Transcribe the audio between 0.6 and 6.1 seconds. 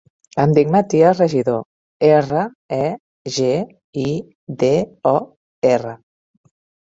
Matías Regidor: erra, e, ge, i, de, o, erra.